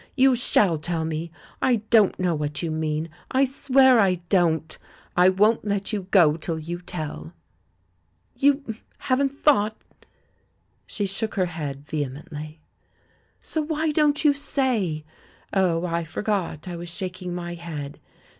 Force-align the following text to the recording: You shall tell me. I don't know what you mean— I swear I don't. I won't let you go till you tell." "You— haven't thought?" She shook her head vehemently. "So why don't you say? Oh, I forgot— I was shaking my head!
You 0.15 0.35
shall 0.35 0.77
tell 0.77 1.05
me. 1.05 1.31
I 1.61 1.75
don't 1.75 2.17
know 2.19 2.33
what 2.33 2.63
you 2.63 2.71
mean— 2.71 3.07
I 3.39 3.43
swear 3.43 3.99
I 3.99 4.15
don't. 4.29 4.75
I 5.15 5.29
won't 5.29 5.63
let 5.63 5.93
you 5.93 6.07
go 6.09 6.37
till 6.37 6.57
you 6.57 6.81
tell." 6.81 7.33
"You— 8.35 8.77
haven't 8.97 9.29
thought?" 9.29 9.79
She 10.87 11.05
shook 11.05 11.35
her 11.35 11.45
head 11.45 11.85
vehemently. 11.85 12.61
"So 13.43 13.61
why 13.61 13.91
don't 13.91 14.25
you 14.25 14.33
say? 14.33 15.05
Oh, 15.53 15.85
I 15.85 16.03
forgot— 16.03 16.67
I 16.67 16.75
was 16.75 16.89
shaking 16.89 17.35
my 17.35 17.53
head! 17.53 17.99